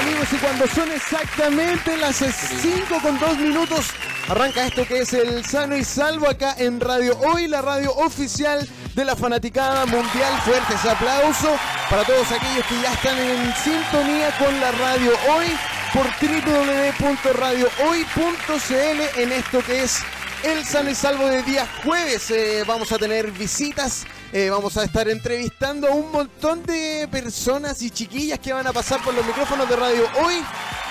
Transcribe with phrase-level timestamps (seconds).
[0.00, 3.86] amigos y cuando son exactamente las 5 con 2 minutos
[4.28, 8.68] arranca esto que es el sano y salvo acá en Radio Hoy, la radio oficial
[8.94, 10.40] de la fanaticada mundial.
[10.44, 11.60] Fuertes aplausos
[11.90, 15.46] para todos aquellos que ya están en sintonía con la radio hoy
[15.92, 20.00] por www.radiohoy.cl en esto que es
[20.42, 22.30] el sano y salvo de día jueves.
[22.30, 27.80] Eh, vamos a tener visitas eh, vamos a estar entrevistando a un montón de personas
[27.82, 30.42] y chiquillas que van a pasar por los micrófonos de radio hoy,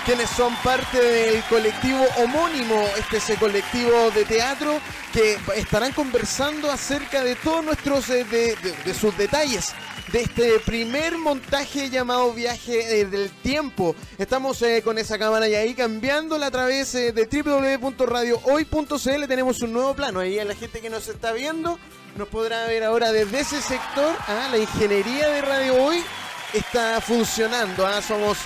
[0.05, 4.79] quienes son parte del colectivo homónimo, este es el colectivo de teatro,
[5.11, 9.73] que estarán conversando acerca de todos nuestros, eh, de, sus detalles
[10.11, 13.95] de este primer montaje llamado Viaje eh, del Tiempo.
[14.17, 19.27] Estamos con esa cámara y ahí cambiándola a través de www.radiohoy.cl.
[19.27, 20.19] Tenemos un nuevo plano.
[20.19, 21.77] Ahí a la gente que nos está viendo
[22.17, 24.15] nos podrá ver ahora desde ese sector.
[24.27, 24.47] ¿ah?
[24.51, 26.03] La ingeniería de Radio Hoy
[26.53, 27.85] está funcionando.
[27.85, 28.01] ¿ah?
[28.01, 28.37] Somos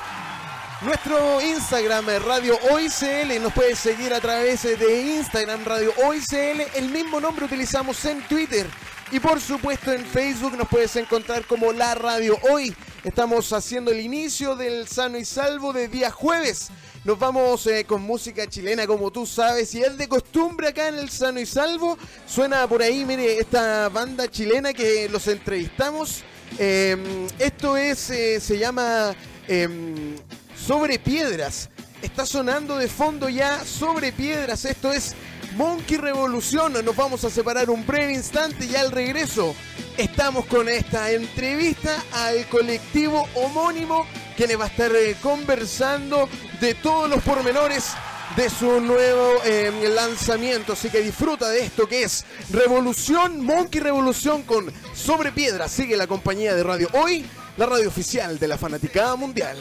[0.81, 6.61] Nuestro Instagram Radio Hoy CL nos puede seguir a través de Instagram Radio Hoy CL.
[6.75, 8.67] El mismo nombre utilizamos en Twitter
[9.13, 12.75] y por supuesto en Facebook nos puedes encontrar como La Radio Hoy.
[13.03, 16.69] Estamos haciendo el inicio del Sano y Salvo de día jueves.
[17.05, 20.95] Nos vamos eh, con música chilena, como tú sabes, y es de costumbre acá en
[20.95, 21.95] el Sano y Salvo.
[22.25, 26.23] Suena por ahí, mire, esta banda chilena que los entrevistamos.
[26.57, 29.15] Em, esto es, eh, se llama
[29.47, 30.15] em,
[30.55, 31.69] Sobre Piedras.
[32.01, 34.65] Está sonando de fondo ya Sobre Piedras.
[34.65, 35.13] Esto es
[35.55, 36.73] Monkey Revolución.
[36.73, 39.55] Nos vamos a separar un breve instante y al regreso
[39.97, 46.27] estamos con esta entrevista al colectivo homónimo que le va a estar eh, conversando
[46.59, 47.91] de todos los pormenores
[48.35, 50.73] de su nuevo em, lanzamiento.
[50.73, 55.67] Así que disfruta de esto que es Revolución, Monkey Revolución con Sobre Piedra.
[55.67, 57.25] Sigue la compañía de radio hoy,
[57.57, 59.57] la radio oficial de la Fanaticada Mundial.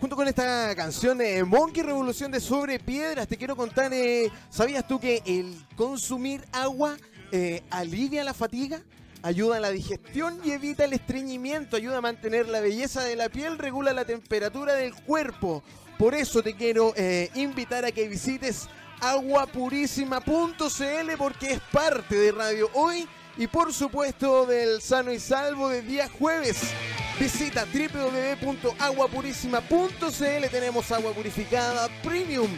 [0.00, 4.86] Junto con esta canción de Monkey Revolución de Sobre Piedras, te quiero contar, eh, ¿sabías
[4.86, 6.96] tú que el consumir agua
[7.32, 8.82] eh, alivia la fatiga?
[9.22, 13.28] Ayuda a la digestión y evita el estreñimiento, ayuda a mantener la belleza de la
[13.28, 15.62] piel, regula la temperatura del cuerpo.
[15.98, 18.68] Por eso te quiero eh, invitar a que visites
[19.00, 23.08] aguapurísima.cl porque es parte de Radio Hoy
[23.38, 26.56] y por supuesto del Sano y Salvo de día jueves.
[27.18, 30.50] Visita www.aguapurísima.cl.
[30.50, 32.50] Tenemos agua purificada premium.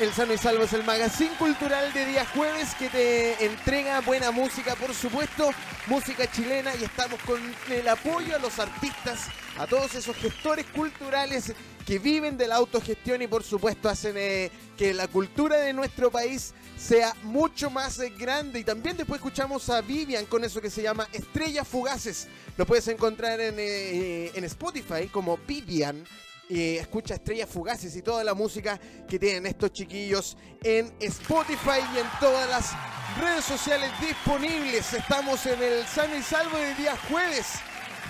[0.00, 4.30] El Sano y Salvo es el magazine cultural de día jueves que te entrega buena
[4.30, 5.50] música, por supuesto,
[5.88, 7.38] música chilena y estamos con
[7.70, 9.26] el apoyo a los artistas,
[9.58, 11.52] a todos esos gestores culturales
[11.86, 16.10] que viven de la autogestión y por supuesto hacen eh, que la cultura de nuestro
[16.10, 18.60] país sea mucho más eh, grande.
[18.60, 22.26] Y también después escuchamos a Vivian con eso que se llama Estrellas Fugaces.
[22.56, 26.06] Lo puedes encontrar en, eh, en Spotify como Vivian
[26.50, 28.78] y escucha Estrellas Fugaces y toda la música
[29.08, 32.72] que tienen estos chiquillos en Spotify y en todas las
[33.20, 34.92] redes sociales disponibles.
[34.92, 37.46] Estamos en el Sano y Salvo de día jueves.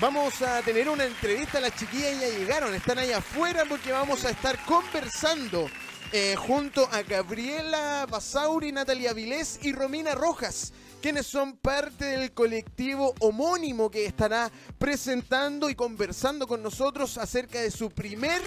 [0.01, 4.31] Vamos a tener una entrevista, las chiquillas ya llegaron, están ahí afuera porque vamos a
[4.31, 5.69] estar conversando
[6.11, 13.15] eh, junto a Gabriela Basauri, Natalia Vilés y Romina Rojas quienes son parte del colectivo
[13.21, 18.41] homónimo que estará presentando y conversando con nosotros acerca de su primer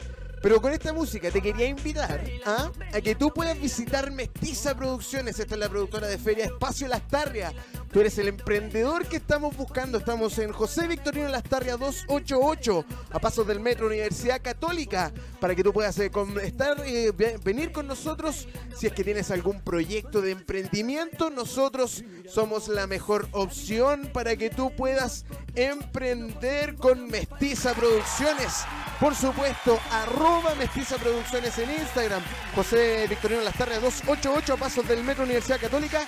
[0.42, 2.72] Pero con esta música te quería invitar ¿ah?
[2.94, 5.40] a que tú puedas visitar Mestiza Producciones.
[5.40, 7.54] Esta es la productora de Feria Espacio Lastarria.
[7.91, 9.97] Tú eres el emprendedor que estamos buscando.
[9.97, 15.74] Estamos en José Victorino Lastarria 288, a pasos del Metro Universidad Católica, para que tú
[15.74, 16.12] puedas eh,
[16.44, 18.47] estar, eh, ve- venir con nosotros
[18.77, 21.31] si es que tienes algún proyecto de emprendimiento.
[21.31, 25.25] Nosotros somos la mejor opción para que tú puedas
[25.56, 28.65] emprender con Mestiza Producciones.
[29.00, 32.21] Por supuesto, arroba Mestiza Producciones en Instagram.
[32.53, 36.07] José Victorino Lastarria 288 a pasos del Metro Universidad Católica.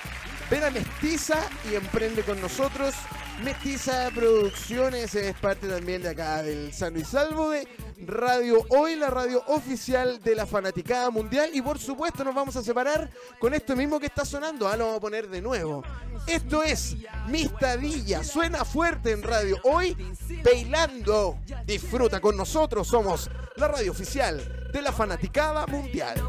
[0.51, 1.39] Ven a Mestiza
[1.71, 2.93] y emprende con nosotros.
[3.41, 7.65] Mestiza Producciones es parte también de acá del Sano y Salvo de
[8.05, 11.51] Radio Hoy, la radio oficial de la fanaticada mundial.
[11.53, 13.09] Y por supuesto nos vamos a separar
[13.39, 14.67] con esto mismo que está sonando.
[14.67, 15.85] Ah, lo vamos a poner de nuevo.
[16.27, 16.97] Esto es
[17.29, 18.21] Mistadilla.
[18.21, 19.95] Suena fuerte en Radio Hoy.
[20.43, 21.39] Bailando.
[21.65, 22.89] Disfruta con nosotros.
[22.89, 26.21] Somos la radio oficial de la fanaticada mundial.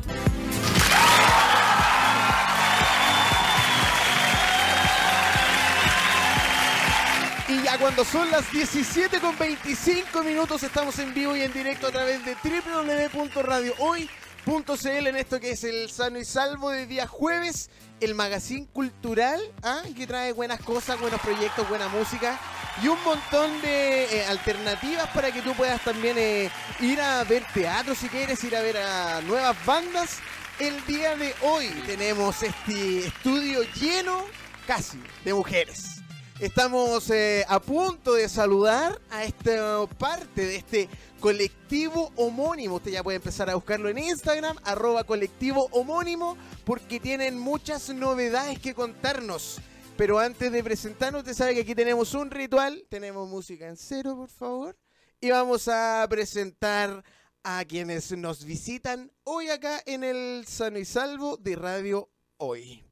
[7.83, 12.25] Cuando son las 17 con 25 minutos estamos en vivo y en directo a través
[12.25, 18.69] de www.radiohoy.cl en esto que es el sano y salvo de día jueves, el magazine
[18.73, 19.83] cultural, ¿ah?
[19.97, 22.39] que trae buenas cosas, buenos proyectos, buena música
[22.85, 27.45] y un montón de eh, alternativas para que tú puedas también eh, ir a ver
[27.53, 30.21] teatro si quieres, ir a ver a nuevas bandas.
[30.61, 34.23] El día de hoy tenemos este estudio lleno
[34.69, 36.02] casi de mujeres.
[36.43, 40.89] Estamos eh, a punto de saludar a esta parte de este
[41.21, 42.75] colectivo homónimo.
[42.75, 48.59] Usted ya puede empezar a buscarlo en Instagram, arroba colectivo homónimo, porque tienen muchas novedades
[48.59, 49.61] que contarnos.
[49.97, 52.85] Pero antes de presentarnos, usted sabe que aquí tenemos un ritual.
[52.89, 54.77] Tenemos música en cero, por favor.
[55.21, 57.05] Y vamos a presentar
[57.45, 62.92] a quienes nos visitan hoy acá en el Sano y Salvo de Radio Hoy.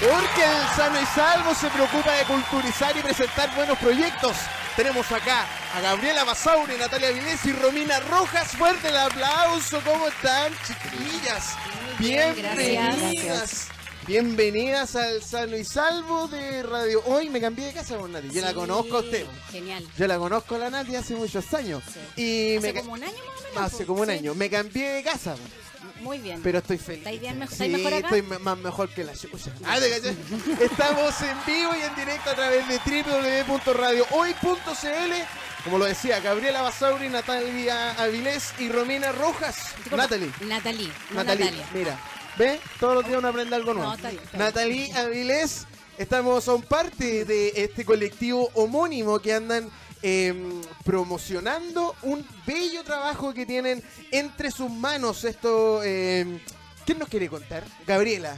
[0.00, 4.34] Porque el Sano y Salvo se preocupa de culturizar y presentar buenos proyectos.
[4.74, 8.48] Tenemos acá a Gabriela Basauri, Natalia Vilés y Romina Rojas.
[8.56, 9.80] Fuerte el aplauso.
[9.84, 11.54] ¿Cómo están, chiquillas?
[11.98, 12.96] bien, Bienvenidas.
[12.98, 13.66] gracias.
[14.06, 17.28] Bienvenidas al Sano y Salvo de Radio Hoy.
[17.28, 18.30] Me cambié de casa con Nati.
[18.30, 19.26] Yo la conozco a usted.
[19.52, 19.84] Genial.
[19.98, 21.82] Yo la conozco a la Nati hace muchos años.
[22.16, 22.22] Sí.
[22.22, 23.72] Y Hace me como un año más o menos.
[23.74, 24.12] hace como un sí.
[24.14, 24.34] año.
[24.34, 25.36] Me cambié de casa.
[26.00, 26.40] Muy bien.
[26.42, 26.98] Pero estoy feliz.
[27.00, 28.06] ¿Estáis bien mejor- Sí, estáis mejor acá?
[28.08, 29.52] estoy me- más mejor que la chucha.
[29.64, 29.78] Ah.
[30.60, 35.12] Estamos en vivo y en directo a través de www.radiohoy.cl.
[35.64, 39.56] Como lo decía, Gabriela Basauri, Natalia Avilés y Romina Rojas.
[39.76, 40.32] Disculpa, Natalie.
[40.46, 40.88] Natalie.
[41.10, 41.66] no Natalie, Natalia.
[41.74, 41.98] mira.
[42.38, 42.60] ¿Ve?
[42.78, 43.90] Todos los días uno aprende algo nuevo.
[43.90, 44.46] No, está bien, está bien.
[44.46, 45.66] Natalie Avilés,
[45.98, 49.68] estamos, son parte de este colectivo homónimo que andan
[50.02, 55.24] em, promocionando un bello trabajo que tienen entre sus manos.
[55.24, 56.38] Esto, em,
[56.86, 57.64] ¿quién nos quiere contar?
[57.86, 58.36] Gabriela.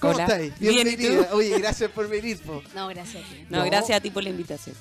[0.00, 0.24] ¿Cómo Hola.
[0.24, 0.58] estáis?
[0.58, 1.28] Bien, ¿y Bienvenida.
[1.32, 2.40] Oye, gracias por venir.
[2.42, 2.62] po.
[2.74, 3.46] No, gracias a ti.
[3.48, 3.64] No, No.
[3.66, 4.74] gracias a ti por la invitación.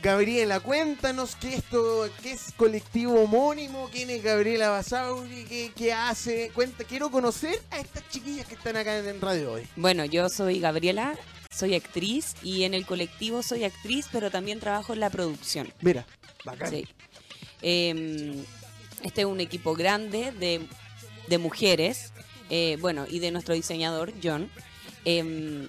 [0.00, 6.52] Gabriela, cuéntanos qué esto, qué es colectivo homónimo, quién es Gabriela Basauri, qué, qué hace.
[6.54, 9.66] Cuenta, quiero conocer a estas chiquillas que están acá en radio hoy.
[9.74, 11.16] Bueno, yo soy Gabriela,
[11.58, 15.72] soy actriz y en el colectivo soy actriz, pero también trabajo en la producción.
[15.80, 16.06] Mira,
[16.44, 16.70] bacán.
[16.70, 16.86] Sí.
[17.62, 18.44] Eh,
[19.02, 20.60] este es un equipo grande de,
[21.26, 22.12] de mujeres,
[22.50, 24.50] eh, bueno, y de nuestro diseñador, John.
[25.04, 25.68] Eh,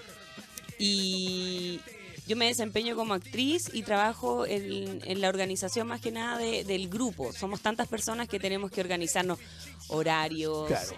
[0.78, 1.80] y
[2.28, 6.64] yo me desempeño como actriz y trabajo en, en la organización más que nada de-
[6.64, 7.34] del grupo.
[7.34, 9.40] Somos tantas personas que tenemos que organizarnos
[9.88, 10.96] horarios, Claro.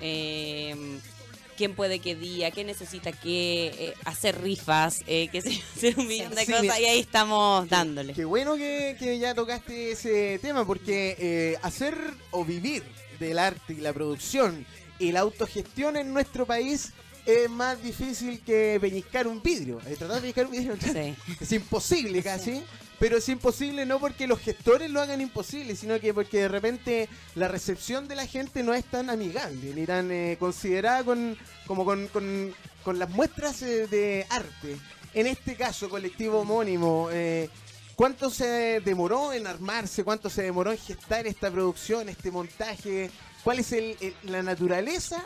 [1.58, 6.00] Quién puede qué día, qué necesita qué, eh, hacer rifas, eh, qué sé yo, hacer
[6.00, 6.80] un millón de Sí, cosas mira.
[6.80, 8.14] y ahí estamos dándole.
[8.14, 11.98] Qué bueno que, que ya tocaste ese tema, porque eh, hacer
[12.32, 12.84] o vivir
[13.20, 14.66] del arte y la producción
[15.00, 16.92] y la autogestión en nuestro país
[17.26, 19.78] es más difícil que pellizcar un vidrio.
[19.78, 21.16] Tratar de pellizcar un vidrio Sí.
[21.40, 22.64] es imposible casi,
[23.02, 27.10] pero es imposible no porque los gestores lo hagan imposible, sino que porque de repente
[27.34, 31.84] la recepción de la gente no es tan amigable, ni tan eh, considerada con, como
[31.84, 32.54] con, con-
[32.84, 34.78] con las muestras eh, de arte.
[35.16, 37.50] En este caso, colectivo homónimo, eh,
[37.96, 40.04] ¿cuánto se demoró en armarse?
[40.04, 43.10] ¿Cuánto se demoró en gestar esta producción, este montaje?
[43.44, 45.24] ¿Cuál es el- el- la naturaleza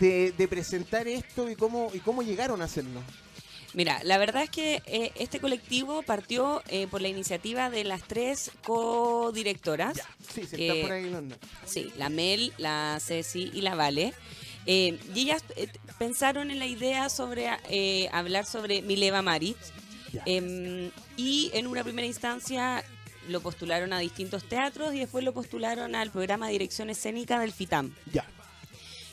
[0.00, 3.02] de, de presentar esto y cómo, y cómo llegaron a hacerlo?
[3.74, 8.02] Mira, la verdad es que eh, este colectivo partió eh, por la iniciativa de las
[8.04, 10.00] tres codirectoras.
[10.32, 11.12] Sí, se que- está por ahí.
[11.66, 14.14] Sí, la Mel, la Ceci y la Vale.
[14.66, 19.58] Eh, y ellas eh, pensaron en la idea sobre eh, hablar sobre Mileva Marit.
[20.12, 20.22] Ya.
[20.26, 22.84] Em, y en una primera instancia
[23.28, 27.52] lo postularon a distintos teatros y después lo postularon al programa de dirección escénica del
[27.52, 27.92] FITAM.
[28.12, 28.24] Ya.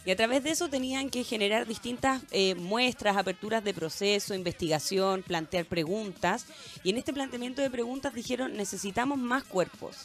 [0.05, 5.21] Y a través de eso tenían que generar distintas eh, muestras, aperturas de proceso, investigación,
[5.21, 6.45] plantear preguntas.
[6.83, 9.97] Y en este planteamiento de preguntas dijeron, necesitamos más cuerpos.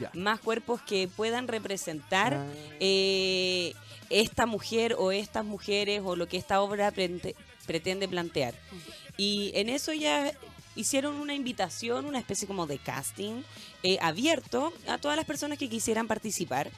[0.00, 0.10] Ya.
[0.14, 2.46] Más cuerpos que puedan representar Ah.
[2.80, 3.74] eh,
[4.08, 7.34] esta mujer o estas mujeres o lo que esta obra prente-
[7.66, 8.54] pretende plantear.
[9.18, 10.32] Y en eso ya
[10.76, 13.42] hicieron una invitación, una especie como de casting
[13.82, 16.70] eh, abierto a todas las personas que quisieran participar.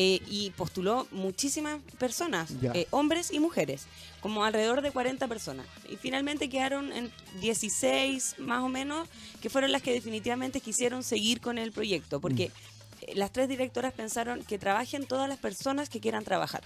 [0.00, 3.86] Eh, y postuló muchísimas personas, eh, hombres y mujeres,
[4.20, 5.66] como alrededor de 40 personas.
[5.90, 9.08] Y finalmente quedaron en 16 más o menos,
[9.42, 12.52] que fueron las que definitivamente quisieron seguir con el proyecto, porque
[13.00, 16.62] eh, las tres directoras pensaron que trabajen todas las personas que quieran trabajar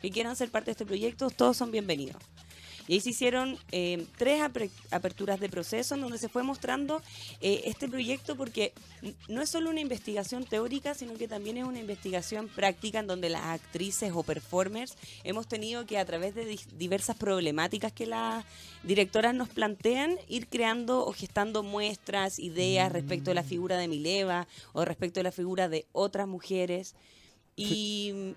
[0.00, 2.22] que quieran ser parte de este proyecto, todos son bienvenidos.
[2.88, 4.42] Y ahí se hicieron eh, tres
[4.90, 7.02] aperturas de proceso en donde se fue mostrando
[7.40, 8.72] eh, este proyecto porque
[9.28, 13.28] no es solo una investigación teórica, sino que también es una investigación práctica en donde
[13.28, 18.44] las actrices o performers hemos tenido que a través de diversas problemáticas que las
[18.82, 24.46] directoras nos plantean, ir creando o gestando muestras, ideas respecto de la figura de Mileva
[24.72, 26.94] o respecto de la figura de otras mujeres.
[27.56, 28.34] Y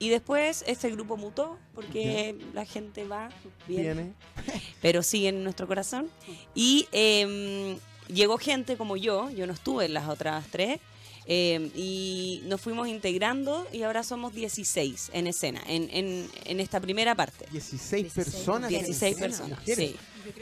[0.00, 3.28] y después ese grupo mutó porque la gente va,
[3.68, 4.12] viene, Viene.
[4.82, 6.10] pero sigue en nuestro corazón.
[6.54, 7.78] Y eh,
[8.08, 10.80] llegó gente como yo, yo no estuve en las otras tres,
[11.26, 16.80] eh, y nos fuimos integrando y ahora somos 16 en escena, en, en, en esta
[16.80, 17.46] primera parte.
[17.52, 18.72] 16 16 personas.
[18.72, 19.96] en 16 escena, personas, sí.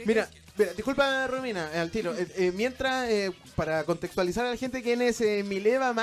[0.05, 2.17] Mira, mira, disculpa Romina, eh, al tiro.
[2.17, 5.93] Eh, eh, mientras, eh, para contextualizar a la gente quién es eh, Mileva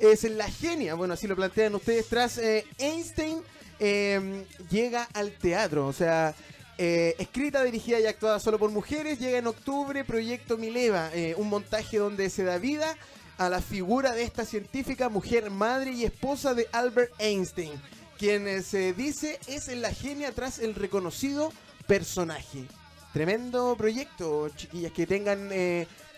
[0.00, 3.42] Es la genia, bueno, así lo plantean ustedes, tras eh, Einstein
[3.80, 6.34] eh, llega al teatro, o sea,
[6.78, 11.48] eh, escrita, dirigida y actuada solo por mujeres, llega en octubre Proyecto Mileva, eh, un
[11.48, 12.96] montaje donde se da vida
[13.36, 17.72] a la figura de esta científica mujer, madre y esposa de Albert Einstein,
[18.18, 21.52] quien se dice es la genia tras el reconocido
[21.86, 22.64] personaje.
[23.12, 25.50] Tremendo proyecto, chiquillas, que tengan,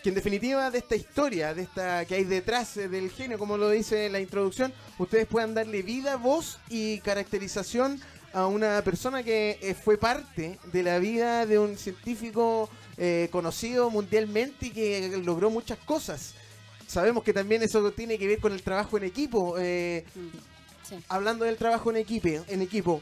[0.01, 3.57] que en definitiva de esta historia, de esta que hay detrás eh, del genio, como
[3.57, 7.99] lo dice la introducción, ustedes puedan darle vida, voz y caracterización
[8.33, 13.89] a una persona que eh, fue parte de la vida de un científico eh, conocido
[13.89, 16.33] mundialmente y que logró muchas cosas.
[16.87, 19.55] Sabemos que también eso tiene que ver con el trabajo en equipo.
[19.59, 20.05] eh,
[20.83, 20.95] Sí.
[21.09, 23.01] hablando del trabajo en equipo, en equipo,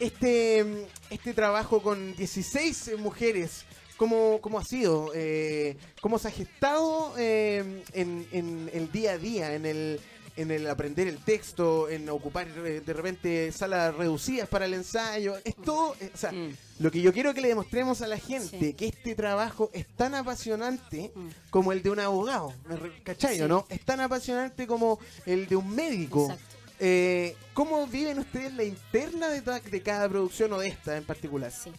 [0.00, 3.64] este, este trabajo con 16 mujeres,
[3.98, 5.10] ¿cómo, cómo ha sido?
[5.14, 10.00] Eh, ¿Cómo se ha gestado eh, en, en el día a día, en el,
[10.36, 15.34] en el aprender el texto, en ocupar eh, de repente salas reducidas para el ensayo?
[15.44, 16.54] Es todo, eh, o sea, Mm.
[16.78, 18.72] lo que yo quiero que le demostremos a la gente, Sí.
[18.74, 21.28] que este trabajo es tan apasionante Mm.
[21.50, 23.48] como el de un abogado, ¿me re- ¿cachai o Sí.
[23.48, 23.66] no?
[23.68, 26.22] Es tan apasionante como el de un médico.
[26.30, 26.44] Exacto.
[26.80, 31.50] Eh, ¿Cómo viven ustedes la interna de, de cada producción o de esta en particular?
[31.50, 31.72] Sí.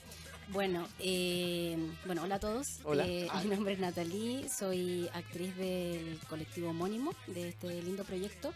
[0.51, 2.79] Bueno, eh, bueno, hola a todos.
[2.83, 3.05] Hola.
[3.05, 3.41] Eh, Ah.
[3.43, 8.51] Mi nombre es Natalie, soy actriz del colectivo homónimo de este lindo proyecto.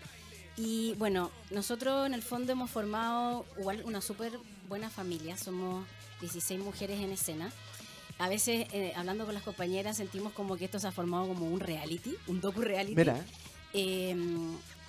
[0.58, 4.34] Y bueno, nosotros en el fondo hemos formado igual una súper
[4.68, 5.86] buena familia, somos
[6.20, 7.52] 16 mujeres en escena.
[8.20, 11.48] A veces, eh, hablando con las compañeras, sentimos como que esto se ha formado como
[11.48, 12.96] un reality, un docu-reality.
[12.96, 13.24] Mira,
[13.76, 14.16] Eh,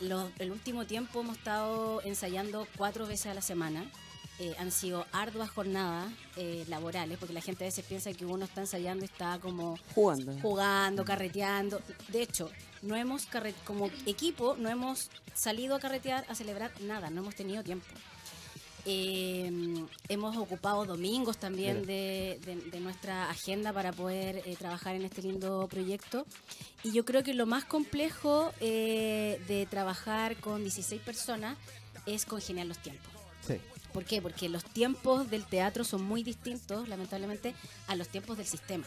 [0.01, 3.91] lo- el último tiempo hemos estado ensayando cuatro veces a la semana.
[4.41, 8.47] Eh, han sido arduas jornadas eh, laborales, porque la gente a veces piensa que uno
[8.47, 10.33] está ensayando y está como Jugando.
[10.43, 11.81] jugando, carreteando.
[12.09, 12.51] De hecho,
[12.83, 17.37] no hemos carre- como equipo no hemos salido a carretear, a celebrar nada, no hemos
[17.37, 17.87] tenido tiempo.
[18.87, 19.51] Eh,
[20.09, 25.23] hemos ocupado domingos también de, de- de nuestra agenda para poder eh, trabajar en este
[25.23, 26.27] lindo proyecto.
[26.83, 31.57] Y yo creo que lo más complejo eh, de trabajar con 16 personas
[32.05, 33.11] es congeniar los tiempos.
[33.47, 33.55] Sí.
[33.95, 34.21] ¿Por qué?
[34.21, 37.55] Porque los tiempos del teatro son muy distintos, lamentablemente,
[37.87, 38.85] a los tiempos del sistema.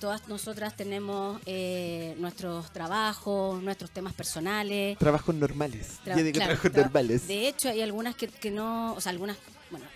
[0.00, 4.98] Todas nosotras tenemos eh, nuestros trabajos, nuestros temas personales.
[4.98, 5.98] Trabajos normales.
[6.04, 7.26] Tra- Yo digo claro, trabajos tra- normales.
[7.26, 9.38] De hecho, hay algunas que, que no, o sea, algunas,
[9.70, 9.86] bueno,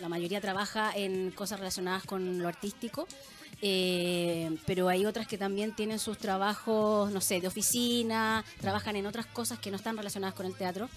[0.00, 3.06] la mayoría trabaja en cosas relacionadas con lo artístico,
[3.60, 9.06] eh, pero hay otras que también tienen sus trabajos, no sé, de oficina, trabajan en
[9.06, 10.88] otras cosas que no están relacionadas con el teatro.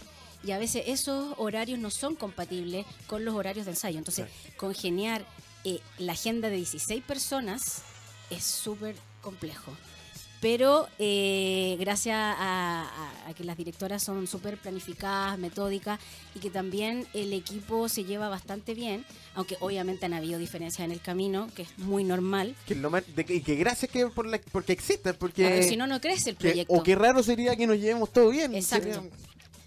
[0.43, 3.97] Y a veces esos horarios no son compatibles con los horarios de ensayo.
[3.97, 4.27] Entonces,
[4.57, 5.25] congeniar
[5.63, 7.81] eh, la agenda de 16 personas
[8.29, 9.71] es súper complejo.
[10.41, 12.33] Pero eh, gracias a,
[12.83, 15.99] a- a que las directoras son súper planificadas, metódicas
[16.35, 20.91] y que también el equipo se lleva bastante bien, aunque obviamente han habido diferencias en
[20.91, 22.55] el camino, que es muy normal.
[22.67, 25.63] Que lo de y que gracias que por la, porque existen, porque...
[25.63, 26.73] Si no, no crece el que- proyecto.
[26.75, 28.53] o qué raro sería que nos llevemos todo bien.
[28.53, 28.93] Exacto.
[28.93, 29.09] Sería-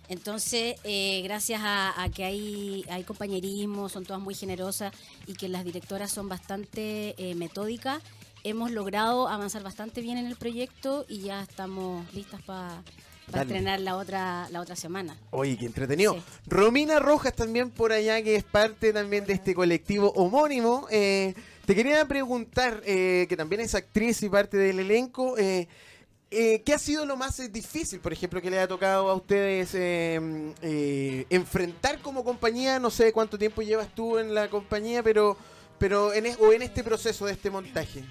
[0.08, 4.92] Entonces, eh, gracias a, a que hay, hay compañerismo, son todas muy generosas
[5.26, 8.02] y que las directoras son bastante eh, metódicas,
[8.44, 12.82] hemos logrado avanzar bastante bien en el proyecto y ya estamos listas para
[13.26, 13.42] Dale.
[13.42, 15.16] estrenar la otra, la otra semana.
[15.30, 16.14] Oye, qué entretenido.
[16.14, 16.22] Sí.
[16.46, 20.86] Romina Rojas también por allá, que es parte también de este colectivo homónimo.
[20.90, 21.34] Eh,
[21.66, 25.68] te quería preguntar, eh, que también es actriz y parte del elenco, eh,
[26.30, 29.14] eh, ¿qué ha sido lo más eh, difícil, por ejemplo, que le ha tocado a
[29.14, 30.20] ustedes eh,
[30.62, 32.78] eh, enfrentar como compañía?
[32.78, 35.36] No sé cuánto tiempo llevas tú en la compañía, pero,
[35.78, 38.04] pero en, es- o en este proceso de este montaje.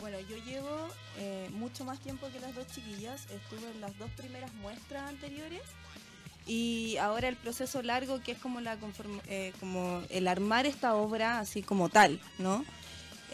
[0.00, 0.88] Bueno, yo llevo
[1.18, 3.22] eh, mucho más tiempo que las dos chiquillas.
[3.30, 5.62] Estuve en las dos primeras muestras anteriores.
[6.46, 8.76] Y ahora el proceso largo, que es como, la
[9.60, 12.64] como el armar esta obra así como tal, ¿no?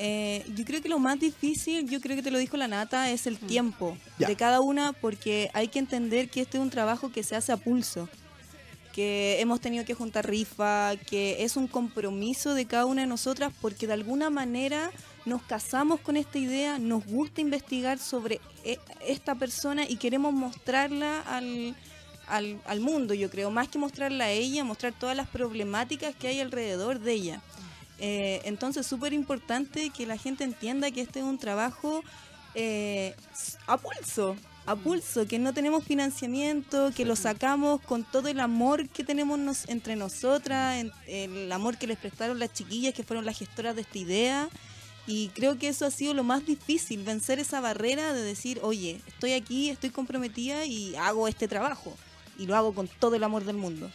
[0.02, 3.10] Eh, yo creo que lo más difícil, yo creo que te lo dijo la Nata,
[3.10, 4.28] es el tiempo Ya.
[4.28, 7.52] de cada una, porque hay que entender que este es un trabajo que se hace
[7.52, 8.08] a pulso
[8.94, 13.52] que hemos tenido que juntar rifa, que es un compromiso de cada una de nosotras
[13.60, 14.90] porque de alguna manera
[15.26, 21.20] nos casamos con esta idea, nos gusta investigar sobre e- esta persona y queremos mostrarla
[21.20, 21.76] al,
[22.26, 26.26] al, al mundo, yo creo, más que mostrarla a ella, mostrar todas las problemáticas que
[26.26, 27.42] hay alrededor de ella.
[28.00, 32.02] Eh, entonces, súper importante que la gente entienda que este es un trabajo
[32.54, 33.14] eh,
[33.66, 34.36] a pulso,
[34.66, 39.38] a pulso, que no tenemos financiamiento, que lo sacamos con todo el amor que tenemos
[39.38, 43.74] nos- entre nosotras, en- el amor que les prestaron las chiquillas, que fueron las gestoras
[43.76, 44.48] de esta idea.
[45.06, 49.00] Y creo que eso ha sido lo más difícil, vencer esa barrera de decir, oye,
[49.06, 51.96] estoy aquí, estoy comprometida y hago este trabajo.
[52.38, 53.90] Y lo hago con todo el amor del mundo.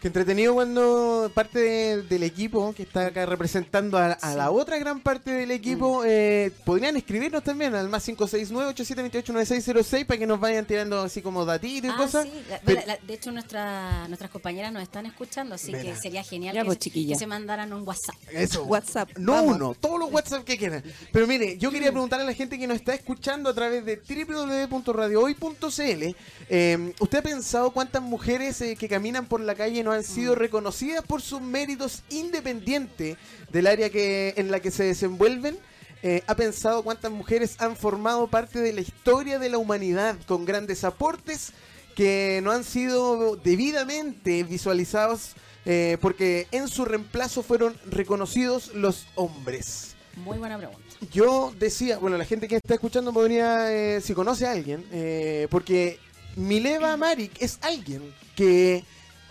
[0.00, 4.78] Qué entretenido cuando parte de- del equipo que está acá representando a, a la otra
[4.78, 10.64] gran parte del equipo, eh, podrían escribirnos también al más 569-8728-9606 para que nos vayan
[10.66, 12.26] tirando así como datitos y Ah, cosas.
[12.26, 15.82] sí, la- Pero- la- de hecho, nuestra, nuestras compañeras nos están escuchando, así Mira.
[15.82, 18.14] que sería genial Ya, que, pues, que se mandaran un WhatsApp.
[18.32, 18.62] Eso.
[18.64, 19.10] WhatsApp.
[19.18, 19.56] No vamos.
[19.56, 20.84] uno, todos los WhatsApp que quieran.
[21.12, 23.96] Pero mire, yo quería preguntarle a la gente que nos está escuchando a través de
[23.96, 26.14] www.radiohoy.cl.
[26.50, 30.34] eh, ¿Usted ha pensado cuántas mujeres eh, que caminan por la calle no han sido
[30.34, 33.16] reconocidas por sus méritos independientes
[33.50, 35.58] del área que, en la que se desenvuelven?
[36.02, 40.44] Eh, ¿Ha pensado cuántas mujeres han formado parte de la historia de la humanidad con
[40.44, 41.52] grandes aportes
[41.96, 49.96] que no han sido debidamente visualizados eh, porque en su reemplazo fueron reconocidos los hombres.
[50.16, 50.80] Muy buena pregunta.
[51.12, 55.46] Yo decía, bueno, la gente que está escuchando podría, eh, si conoce a alguien, eh,
[55.50, 55.98] porque
[56.36, 58.84] Mileva Marik es alguien que,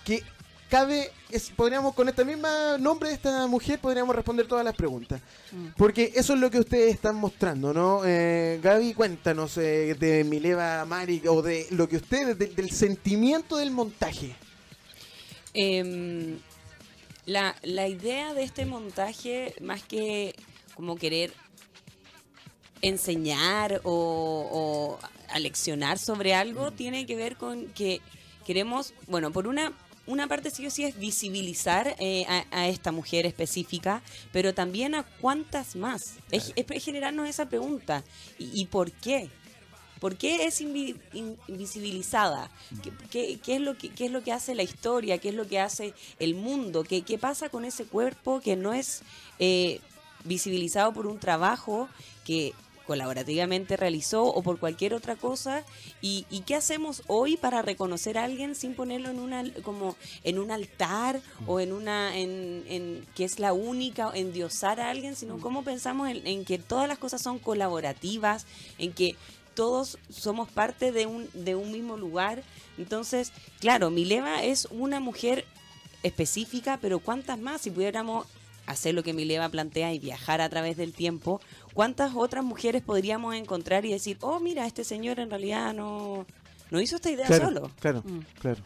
[0.04, 0.24] que
[0.70, 2.48] cabe, es, podríamos con este mismo
[2.80, 5.22] nombre de esta mujer, podríamos responder todas las preguntas.
[5.52, 5.68] Mm.
[5.78, 8.02] Porque eso es lo que ustedes están mostrando, ¿no?
[8.06, 13.58] Eh, Gaby, cuéntanos eh, de Mileva Marik o de lo que ustedes, de- del sentimiento
[13.58, 14.36] del montaje.
[15.54, 16.38] Em,
[17.26, 20.36] la, la idea de este montaje, más que
[20.76, 21.34] como querer
[22.82, 25.00] enseñar o, o
[25.30, 28.02] aleccionar sobre algo, tiene que ver con que
[28.46, 29.74] queremos, bueno, por una,
[30.08, 34.96] una parte sí o sí es visibilizar eh, a, a esta mujer específica, pero también
[34.96, 36.15] a cuántas más.
[36.32, 38.04] Es, es generarnos esa pregunta.
[38.39, 39.30] ¿Y, y por qué?
[40.00, 42.50] ¿Por qué es invi- in- invisibilizada?
[42.84, 45.17] ¿Qué, qué- qué es lo que, qué es lo que hace la historia?
[45.17, 46.84] ¿Qué es lo que hace el mundo?
[46.84, 49.02] ¿Qué, qué pasa con ese cuerpo que no es
[49.39, 49.80] eh,
[50.24, 51.89] visibilizado por un trabajo
[52.26, 52.54] que
[52.88, 55.63] colaborativamente realizó o por cualquier otra cosa
[56.02, 60.39] y, y qué hacemos hoy para reconocer a alguien sin ponerlo en una como en
[60.39, 65.15] un altar o en una en, en que es la única en diosar a alguien
[65.15, 68.47] sino cómo pensamos en, en que todas las cosas son colaborativas
[68.80, 69.15] en que
[69.54, 72.41] todos somos parte de un de un mismo lugar
[72.78, 75.45] entonces claro Mileva es una mujer
[76.04, 78.26] específica pero cuántas más si pudiéramos
[78.68, 81.42] hacer lo que Mileva plantea y viajar a través del tiempo,
[81.74, 86.26] ¿cuántas otras mujeres podríamos encontrar y decir, oh, mira, este señor en realidad no,
[86.70, 87.72] no hizo esta idea Claro, solo?
[87.80, 88.20] claro, Mm.
[88.40, 88.62] claro.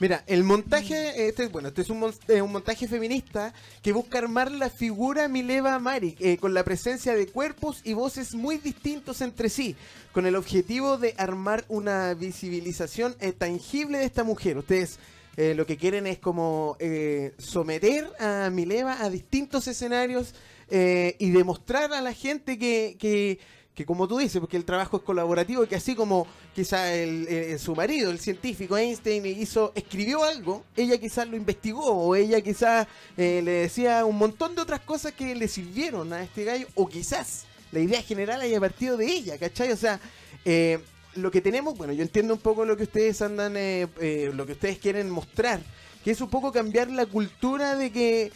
[0.00, 4.18] Mira, el montaje, este, bueno, este es un, mon- eh, un montaje feminista que busca
[4.18, 9.20] armar la figura Mileva Maric eh, con la presencia de cuerpos y voces muy distintos
[9.20, 9.76] entre sí,
[10.12, 14.58] con el objetivo de armar una visibilización eh, tangible de esta mujer.
[14.58, 14.98] Ustedes
[15.36, 20.34] eh, lo que quieren es como eh, someter a Mileva a distintos escenarios
[20.68, 23.38] eh, y demostrar a la gente que, que,
[23.86, 28.10] como tú dices, porque el trabajo es colaborativo, que así como quizá el, su marido,
[28.10, 34.04] el científico Einstein, hizo, escribió algo, ella quizás lo investigó, o ella quizás le decía
[34.04, 38.02] un montón de otras cosas que le sirvieron a este gallo, o quizás la idea
[38.02, 39.72] general haya partido de ella, ¿cachai?
[39.72, 39.98] O sea,
[40.44, 40.78] eh,
[41.14, 44.46] lo que tenemos, bueno, yo entiendo un poco lo que ustedes andan, eh, eh, lo
[44.46, 45.60] que ustedes quieren mostrar,
[46.04, 48.32] que es un poco cambiar la cultura de que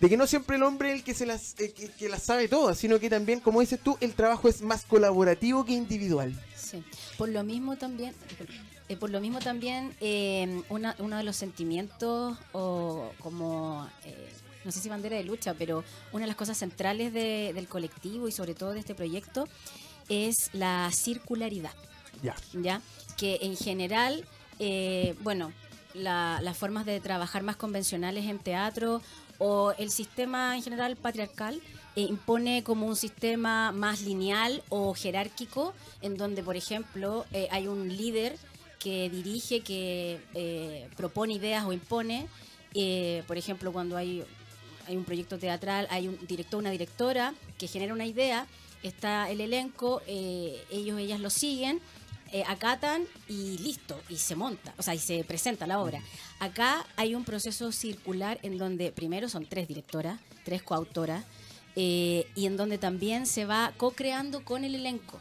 [0.00, 2.46] de que no siempre el hombre es el que se las eh, que, las sabe
[2.46, 6.32] todas, sino que también, como dices tú, el trabajo es más colaborativo que individual.
[6.56, 6.84] Sí.
[7.16, 8.14] Por lo mismo también,
[8.88, 13.88] eh, por lo mismo también eh, una- uno de los sentimientos o como
[14.64, 18.28] no sé si bandera de lucha, pero una de las cosas centrales de- del colectivo
[18.28, 19.48] y sobre todo de este proyecto
[20.08, 21.72] es la circularidad.
[22.52, 22.80] Ya.
[23.16, 24.24] Que en general,
[24.58, 25.52] eh, bueno,
[25.94, 29.00] la- las formas de trabajar más convencionales en teatro
[29.38, 31.60] o el sistema en general patriarcal
[31.96, 37.66] eh, impone como un sistema más lineal o jerárquico, en donde, por ejemplo, eh, hay
[37.66, 38.36] un líder
[38.78, 42.28] que dirige, que eh, propone ideas o impone.
[42.74, 44.22] Eh, por ejemplo, cuando hay,
[44.86, 48.46] hay un proyecto teatral, hay un director, una directora que genera una idea,
[48.84, 51.80] está el elenco, ellos, ellas lo siguen,
[52.32, 56.02] eh, acatan y listo, y se monta, o sea, y se presenta la obra.
[56.40, 61.24] Acá hay un proceso circular en donde primero son tres directoras, tres coautoras,
[61.76, 65.20] eh, y en donde también se va co-creando con el elenco.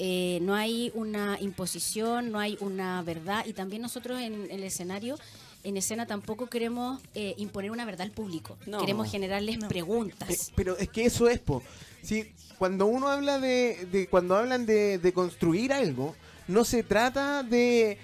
[0.00, 5.18] Eh, no hay una imposición, no hay una verdad, y también nosotros en, el escenario,
[5.64, 8.78] en escena tampoco queremos eh, imponer una verdad al público, No.
[8.78, 9.68] queremos generarles No.
[9.68, 10.28] preguntas.
[10.28, 11.62] Pe- Pero es que eso es, po.
[12.02, 16.14] Sí, cuando uno habla de, de- cuando hablan de, de construir algo,
[16.48, 17.98] no se trata de,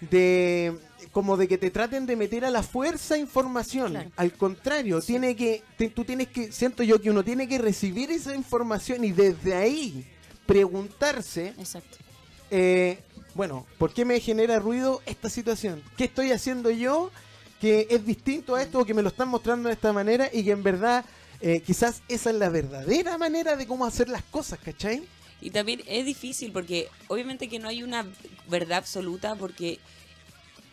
[0.00, 0.74] de,
[1.12, 3.92] como de que te traten de meter a la fuerza información.
[3.92, 4.10] Claro.
[4.16, 8.10] Al contrario, tiene que, te- tú tienes que, siento yo que uno tiene que recibir
[8.10, 10.06] esa información y desde ahí
[10.46, 11.98] preguntarse, Exacto.
[12.50, 12.98] eh,
[13.34, 15.82] bueno, ¿por qué me genera ruido esta situación?
[15.96, 17.10] ¿Qué estoy haciendo yo
[17.60, 20.44] que es distinto a esto o que me lo están mostrando de esta manera y
[20.44, 21.04] que en verdad
[21.40, 25.02] eh, quizás esa es la verdadera manera de cómo hacer las cosas, ¿cachai?
[25.40, 28.06] Y también es difícil porque obviamente que no hay una
[28.48, 29.78] verdad absoluta porque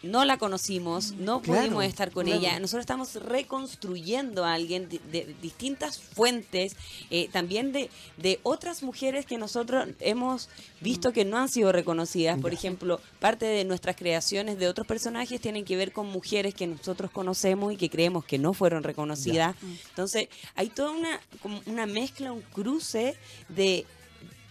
[0.05, 2.39] no la conocimos, no Claro, pudimos estar con claro.
[2.39, 2.59] ella.
[2.59, 6.75] Nosotros estamos reconstruyendo a alguien de, de distintas fuentes,
[7.09, 10.49] eh, también de, de otras mujeres que nosotros hemos
[10.79, 12.39] visto que no han sido reconocidas.
[12.39, 16.67] Por ejemplo, parte de nuestras creaciones de otros personajes tienen que ver con mujeres que
[16.67, 19.55] nosotros conocemos y que creemos que no fueron reconocidas.
[19.89, 23.15] Entonces, hay toda una, como una mezcla, un cruce
[23.49, 23.87] de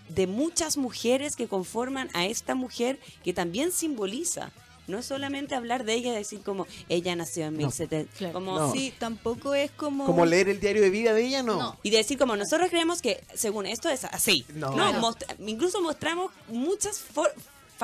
[0.09, 4.51] de muchas mujeres que conforman a esta mujer que también simboliza.
[4.87, 7.59] No es solamente hablar de ella y decir como ella nació en No.
[7.69, 8.35] 1700, Claro.
[8.35, 8.71] como No.
[8.73, 10.05] Sí, tampoco es como...
[10.05, 11.57] Como leer el diario de vida de ella, no.
[11.57, 11.79] No.
[11.83, 14.45] y decir como nosotros creemos que según esto es así.
[14.55, 14.69] No.
[14.69, 15.01] No, Claro.
[15.01, 17.33] mostra- incluso mostramos muchas for-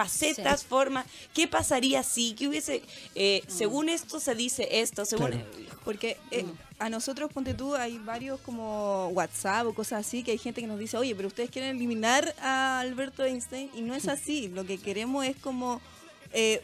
[0.05, 0.67] facetas, Sí.
[0.69, 1.07] formas.
[1.35, 2.35] ¿Qué pasaría si?
[2.35, 2.83] ¿Qué hubiese?
[3.15, 5.47] eh, Según esto se dice esto, según Claro.
[5.85, 6.45] Porque eh,
[6.79, 10.67] a nosotros, ponte tú, hay varios como WhatsApp o cosas así, que hay gente que
[10.67, 14.49] nos dice, oye, pero ustedes quieren eliminar a Alberto Einstein, y no es así.
[14.49, 15.81] Lo que queremos es como
[16.33, 16.63] eh,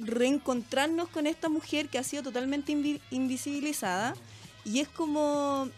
[0.00, 4.14] reencontrarnos con esta mujer que ha sido totalmente invi- invisibilizada,
[4.64, 5.68] y es como,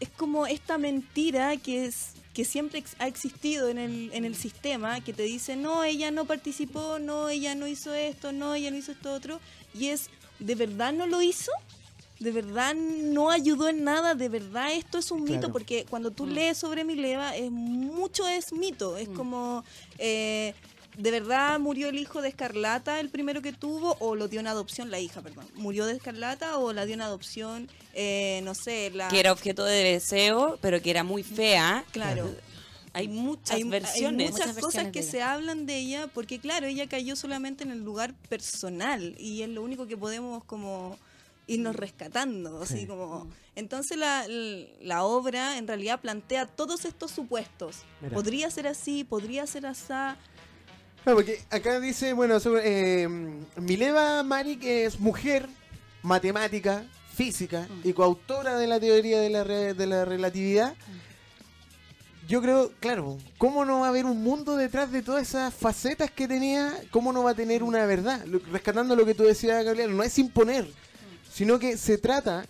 [0.00, 4.36] es como esta mentira que es que siempre ex- ha existido en el, en el
[4.36, 8.70] sistema, que te dice, no, ella no participó, no, ella no hizo esto, no, ella
[8.70, 9.40] no hizo esto otro,
[9.72, 11.50] y es, ¿de verdad no lo hizo?
[12.20, 14.14] ¿De verdad no ayudó en nada?
[14.14, 15.50] ¿De verdad esto es un mito?
[15.50, 16.30] Porque cuando tú Mm.
[16.32, 19.14] lees sobre Mileva, es, mucho es mito, es Mm.
[19.14, 19.64] como...
[19.98, 20.52] eh,
[20.96, 24.46] ¿De verdad murió el hijo de Escarlata, el primero que tuvo, o lo dio en
[24.46, 25.46] adopción, la hija, perdón?
[25.54, 29.08] ¿Murió de Escarlata o la dio en adopción, eh, no sé, la...
[29.08, 31.84] que era objeto de deseo, pero que era muy fea.
[31.92, 32.34] Claro.
[32.94, 34.30] hay muchas hay, hay versiones.
[34.30, 37.72] muchas Muchas cosas versiones que se hablan de ella, porque claro, ella cayó solamente en
[37.72, 40.96] el lugar personal y es lo único que podemos como
[41.46, 42.86] irnos rescatando, así Sí.
[42.86, 43.28] como...
[43.54, 44.26] Entonces la,
[44.80, 47.76] la obra en realidad plantea todos estos supuestos.
[48.00, 48.14] Mira.
[48.14, 49.92] Podría ser así, podría ser así.
[51.14, 53.08] Porque acá dice, bueno, sobre, eh,
[53.56, 55.48] Mileva Marik es mujer,
[56.02, 57.88] matemática, física Mm.
[57.88, 60.74] y coautora de la teoría de la, re- de la relatividad.
[62.28, 66.10] Yo creo, claro, ¿cómo no va a haber un mundo detrás de todas esas facetas
[66.10, 66.74] que tenía?
[66.90, 68.24] ¿Cómo no va a tener una verdad?
[68.26, 70.66] Lo- Rescatando lo que tú decías, Gabriel, no es imponer,
[71.32, 72.44] sino que se trata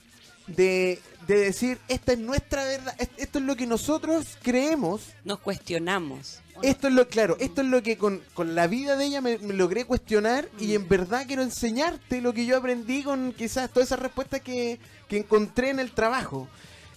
[0.46, 5.40] de, de decir, esta es nuestra verdad, es- esto es lo que nosotros creemos Nos
[5.40, 6.40] cuestionamos.
[6.62, 9.38] Esto es lo claro, esto es lo que con, con la vida de ella me,
[9.38, 13.88] me logré cuestionar y en verdad quiero enseñarte lo que yo aprendí con quizás todas
[13.88, 16.48] esas respuestas que, que encontré en el trabajo.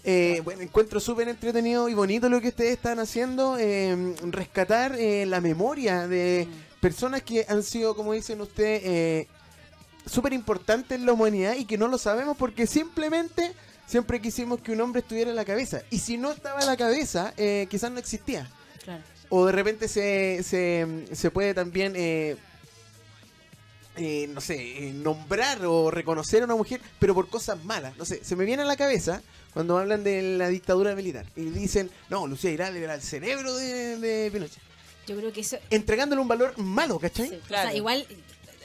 [0.03, 5.25] Eh, bueno, encuentro súper entretenido y bonito lo que ustedes están haciendo, eh, rescatar eh,
[5.25, 6.47] la memoria de
[6.79, 9.27] personas que han sido, como dicen ustedes, eh,
[10.05, 13.53] súper importantes en la humanidad y que no lo sabemos porque simplemente
[13.85, 15.81] siempre quisimos que un hombre estuviera en la cabeza.
[15.89, 18.49] Y si no estaba en la cabeza, eh, quizás no existía.
[18.83, 19.03] Claro.
[19.29, 22.35] O de repente se, se, se puede también, eh,
[23.95, 27.95] eh, no sé, eh, nombrar o reconocer a una mujer, pero por cosas malas.
[27.97, 29.21] No sé, se me viene a la cabeza
[29.53, 33.97] cuando hablan de la dictadura militar y dicen, no, Lucía Irán era el cerebro de,
[33.97, 34.61] de Pinochet.
[35.07, 35.57] Yo creo que eso...
[35.69, 37.29] Entregándole un valor malo, ¿cachai?
[37.29, 38.05] sí, o sea, igual,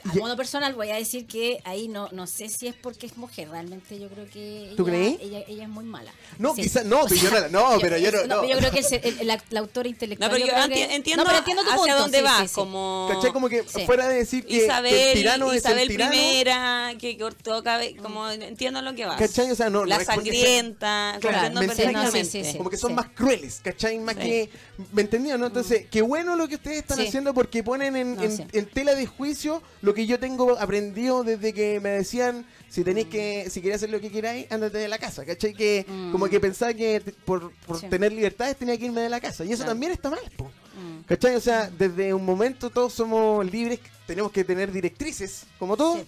[0.09, 3.17] a modo personal, voy a decir que ahí no no sé si es porque es
[3.17, 3.49] mujer.
[3.49, 5.17] Realmente yo creo que ella, ¿Tú creí?
[5.21, 6.11] ella, ella es muy mala.
[6.39, 6.63] No, Sí.
[6.63, 8.47] quizás, no, pero yo no, no, pero yo no.
[8.47, 10.29] yo creo que el, el- la, la autora intelectual...
[10.29, 12.23] No, pero yo creo enti- que- entiendo, No, pero entiendo tu hacia punto, dónde sí,
[12.23, 12.53] vas, sí, sí.
[12.55, 13.31] como ¿Cachai?
[13.33, 13.85] Como que Sí.
[13.85, 16.11] fuera de decir que, que Isabel, el tirano Isabel es el tirano.
[16.11, 19.17] primera, que cortó cabe- como entiendo lo que vas.
[19.19, 19.49] ¿Cachai?
[19.51, 22.53] O sea, no, la sangrienta, Claro, perfectamente.
[22.57, 23.99] como que son más crueles, ¿cachai?
[23.99, 24.49] Más que.
[24.91, 25.41] ¿Me entendieron?
[25.41, 25.47] no?
[25.47, 28.17] Entonces, qué bueno lo que ustedes están haciendo porque ponen en,
[28.51, 32.45] en tela de juicio lo que yo tengo aprendido desde que me decían.
[32.69, 35.53] Si tenéis que, si queréis hacer lo que queráis, ándate de la casa, ¿cachai?
[35.53, 36.11] Que Mm.
[36.11, 37.87] como que pensaba que por, por Sí.
[37.87, 39.45] tener libertades tenía que irme de la casa.
[39.45, 39.71] Y eso Claro.
[39.71, 40.45] también está mal, po.
[40.45, 41.03] Mm.
[41.07, 41.35] ¿Cachai?
[41.35, 45.75] O sea, desde un momento todos somos libres, tenemos que tener directrices, como.
[45.75, 46.05] Sí, po.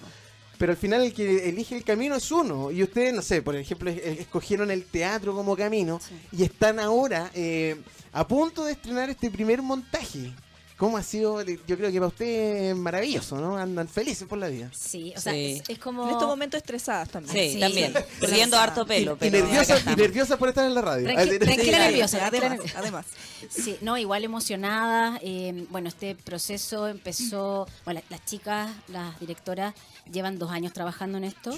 [0.58, 2.72] Pero al final el que elige el camino es uno.
[2.72, 6.16] Y ustedes, no sé, por ejemplo, es- escogieron el teatro como camino Sí.
[6.32, 7.76] y están ahora eh,
[8.12, 10.34] a punto de estrenar este primer montaje.
[10.78, 11.42] ¿Cómo ha sido?
[11.42, 13.58] Yo creo que para ustedes es maravilloso, ¿no?
[13.58, 14.70] Andan felices por la vida.
[14.78, 15.60] Sí, o sea, Sí.
[15.64, 16.04] es, es como...
[16.04, 17.34] En estos momentos estresadas también.
[17.36, 17.60] Sí, Sí.
[17.60, 17.94] también.
[17.94, 18.04] Sí.
[18.20, 19.48] Perdiendo harto pelo, y, y pero
[19.98, 21.08] nerviosas por estar en la radio.
[21.10, 22.80] Tranqui- tranquila, Sí, nerviosa, además, nerviosa.
[22.80, 23.06] además.
[23.50, 25.20] Sí, no, igual emocionada.
[25.24, 29.74] eh, bueno, este proceso empezó, bueno, la- las chicas, las directoras,
[30.12, 31.56] llevan dos años trabajando en esto.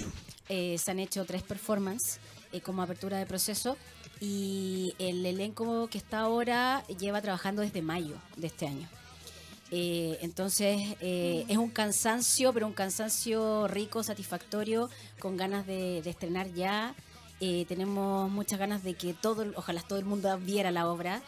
[0.48, 2.20] Eh, se han hecho tres performances
[2.52, 3.76] eh, como apertura de proceso
[4.18, 8.88] y el elenco que está ahora lleva trabajando desde mayo de este año.
[9.70, 16.10] Eh, entonces eh, es un cansancio, pero un cansancio rico, satisfactorio, con ganas de, de
[16.10, 16.94] estrenar ya.
[17.40, 21.22] Eh, tenemos muchas ganas de que todo, ojalá todo el mundo viera la obra.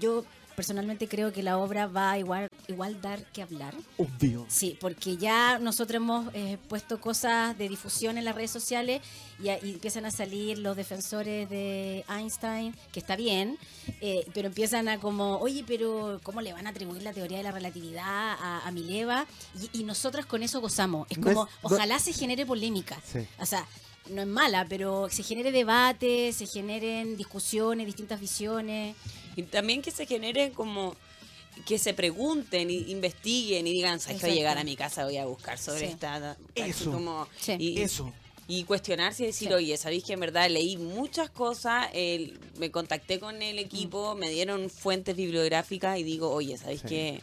[0.00, 0.24] Yo
[0.66, 3.74] personalmente creo que la obra va a igual, igual dar que hablar.
[3.98, 4.46] Obvio.
[4.48, 9.02] Sí, porque ya nosotros hemos eh, puesto cosas de difusión en las redes sociales
[9.42, 13.58] y, empiezan a salir los defensores de Einstein, que está bien,
[14.00, 17.42] eh, pero empiezan a como, oye, pero ¿cómo le van a atribuir la teoría de
[17.42, 19.26] la relatividad a, a Mileva?
[19.72, 21.08] Y, y nosotras con eso gozamos.
[21.10, 23.00] Es No es- como, no- ojalá se genere polémica.
[23.04, 23.26] Sí.
[23.40, 23.66] O sea,
[24.10, 28.96] no es mala, pero se genere debate, se generen discusiones, distintas visiones.
[29.36, 30.94] Y también que se genere como
[31.66, 35.04] que se pregunten y investiguen y digan, ¿sabes que voy a llegar a mi casa
[35.04, 35.84] voy a buscar sobre Sí.
[35.86, 36.36] esta...
[36.54, 36.90] Eso.
[36.92, 37.56] Como, Sí.
[37.58, 38.12] y, Eso.
[38.48, 39.54] y cuestionarse y decir, Sí.
[39.54, 41.88] oye, ¿sabéis que en verdad leí muchas cosas?
[41.92, 46.88] el- me contacté con el equipo, me dieron fuentes bibliográficas y digo, oye, ¿sabéis Sí.
[46.88, 47.20] que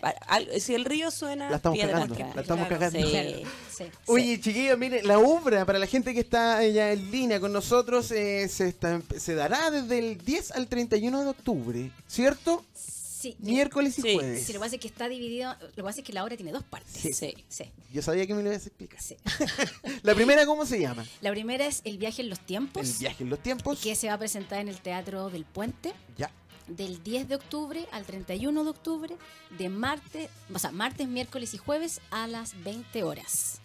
[0.00, 0.60] Sí.
[0.60, 3.08] si el río suena, La estamos cagando, la estamos Claro, cagando.
[3.10, 3.42] sí.
[3.76, 3.84] Sí.
[4.06, 8.10] Oye, chiquillos, mire, la obra para la gente que está ya en línea con nosotros
[8.10, 12.64] eh, se, está- se dará desde el 10 al 31 de octubre, ¿cierto?
[12.74, 14.14] Sí, Miércoles y Sí.
[14.14, 14.44] jueves.
[14.46, 16.36] Sí, lo que pasa es que está dividido, lo que pasa es que la obra
[16.36, 16.92] tiene dos partes.
[16.92, 17.12] Sí.
[17.12, 17.34] Sí.
[17.48, 19.00] Sí, Yo sabía que me lo ibas a explicar.
[19.00, 19.16] sí.
[20.02, 21.04] La primera, ¿cómo se llama?
[21.22, 23.80] La primera es El viaje en los tiempos, El viaje en los tiempos.
[23.80, 26.30] que se va a presentar en el Teatro del Puente Ya.
[26.68, 29.16] Del 10 de octubre al 31 de octubre,
[29.58, 33.60] de martes, o sea, martes, miércoles y jueves a las 20 horas.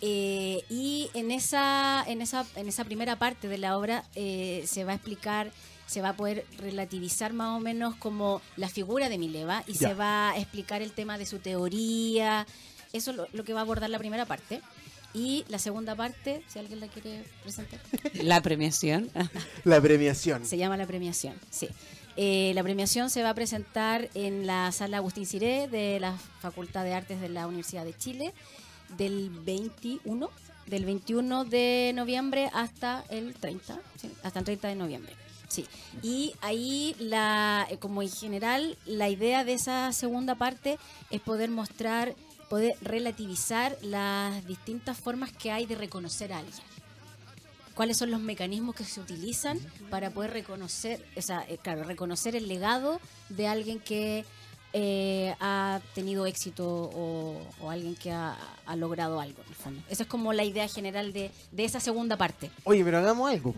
[0.00, 4.84] Eh, y en esa, en, esa, en esa primera parte de la obra eh, se
[4.84, 5.50] va a explicar,
[5.86, 9.88] se va a poder relativizar más o menos como la figura de Mileva y Ya.
[9.88, 12.46] se va a explicar el tema de su teoría.
[12.92, 14.60] Eso es lo, lo que va a abordar la primera parte.
[15.14, 17.80] Y la segunda parte, si alguien la quiere presentar,
[18.22, 19.10] La premiación.
[19.64, 20.44] La premiación.
[20.46, 21.68] se llama la premiación, sí.
[22.20, 26.82] Eh, la premiación se va a presentar en la sala Agustín Ciré de la Facultad
[26.82, 28.34] de Artes de la Universidad de Chile
[28.96, 30.28] del 21,
[30.66, 35.12] del 21 de noviembre hasta el 30, sí, hasta el 30 de noviembre.
[35.46, 35.64] Sí,
[36.02, 40.76] y ahí, la, eh, como en general, la idea de esa segunda parte
[41.10, 42.16] es poder mostrar,
[42.50, 46.67] poder relativizar las distintas formas que hay de reconocer a alguien
[47.78, 49.56] cuáles son los mecanismos que se utilizan
[49.88, 54.24] para poder reconocer, o sea, eh, claro, reconocer el legado de alguien que
[54.72, 58.36] eh, ha tenido éxito o, o alguien que ha,
[58.74, 59.82] logrado algo, en el fondo.
[59.88, 62.50] Esa es como la idea general de, de esa segunda parte.
[62.64, 63.54] Oye, pero hagamos algo.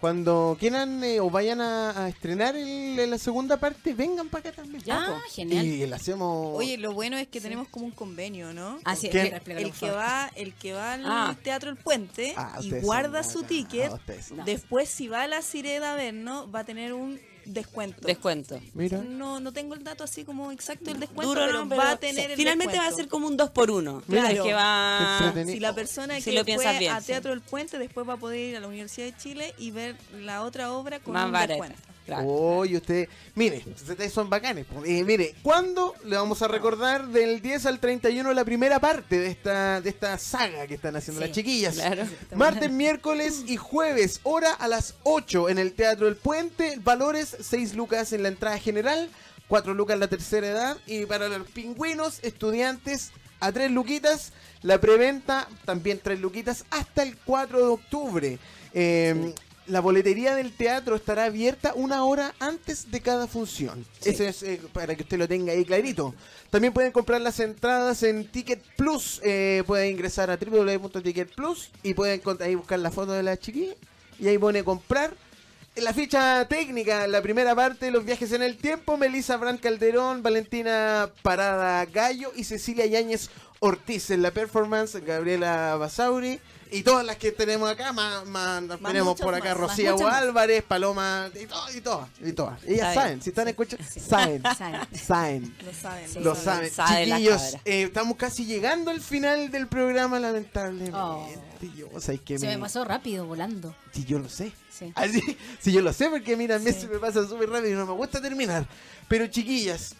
[0.00, 4.62] Cuando quieran eh, o vayan a, a estrenar el- la segunda parte, vengan para acá
[4.62, 4.82] también.
[4.84, 5.66] Ya, ah, genial.
[5.66, 6.56] Y la hacemos.
[6.56, 8.78] Oye, lo bueno es que tenemos como un convenio, ¿no?
[8.84, 9.26] Así ¿Quién?
[9.34, 11.36] es, El que va, el que va al Ah.
[11.42, 13.90] Teatro El Puente Ah, y guarda su ticket,
[14.36, 14.44] No.
[14.44, 17.18] después si va a la Cireda a vernos, va a tener un
[17.52, 18.06] descuento.
[18.06, 18.60] Descuento.
[18.74, 18.98] Mira.
[18.98, 21.68] No, no tengo el dato así como exacto del descuento, Duro, pero, ¿no?
[21.68, 22.30] Pero va a tener sí.
[22.32, 23.02] el Finalmente va a descuento.
[23.02, 24.30] ser como un 2 por 1 Mira.
[24.30, 25.32] Es que va...
[25.46, 27.06] Si la persona Si que lo fue bien, a sí.
[27.08, 29.96] Teatro El Puente después va a poder ir a la Universidad de Chile y ver
[30.20, 31.52] la otra obra con Más un barata.
[31.54, 31.78] descuento.
[32.08, 32.26] Claro.
[32.26, 34.64] Oye, usted, mire, ustedes son bacanes.
[34.86, 39.26] Eh, mire, ¿cuándo le vamos a recordar del 10 al 31 la primera parte de
[39.26, 41.74] esta, de esta saga que están haciendo Sí, las chiquillas?
[41.74, 42.04] Claro.
[42.34, 46.78] Martes, miércoles y jueves, hora a las 8 en el Teatro El Puente.
[46.82, 49.10] Valores 6 lucas en la entrada general,
[49.48, 50.78] 4 lucas en la tercera edad.
[50.86, 54.32] Y para los pingüinos, estudiantes, a 3 luquitas.
[54.62, 58.38] La preventa también 3 luquitas hasta el 4 de octubre.
[58.72, 59.34] Eh,
[59.68, 63.84] La boletería del teatro estará abierta una hora antes de cada función.
[64.00, 64.10] Sí.
[64.10, 66.14] Eso es eh, para que usted lo tenga ahí clarito.
[66.50, 69.20] También pueden comprar las entradas en Ticket Plus.
[69.22, 73.74] Eh, pueden ingresar a www.ticket Plus y pueden ahí buscar la foto de la chiquilla.
[74.18, 75.14] Y ahí pone comprar.
[75.76, 80.24] En la ficha técnica, la primera parte, los viajes en el tiempo, Melissa Bran Calderón,
[80.24, 84.10] Valentina Parada Gallo y Cecilia Yáñez Ortiz.
[84.10, 86.40] En la performance, Gabriela Basauri.
[86.70, 90.06] Y todas las que tenemos acá, más, más- tenemos por acá más, Rocío.
[90.08, 92.62] Álvarez, Paloma, y, to- y todas, y todas.
[92.64, 93.22] Ellas Saben.
[93.22, 94.80] si están escuchando, saben, Saben.
[94.94, 95.54] saben.
[95.64, 96.08] Lo saben.
[96.08, 96.18] Sí.
[96.20, 96.70] Lo saben.
[96.70, 100.92] Chiquillos, eh, estamos casi llegando al final del programa, lamentablemente.
[100.94, 101.26] Oh.
[101.76, 102.38] Yo, ¿sabes qué?
[102.38, 103.74] Se me pasó rápido, volando.
[103.92, 104.52] Si yo lo sé.
[104.70, 104.92] Sí.
[104.94, 105.20] Así,
[105.60, 106.82] si yo lo sé, porque mira, a mí Sí.
[106.82, 108.66] se me pasa súper rápido y no me gusta terminar.
[109.08, 109.94] Pero chiquillas,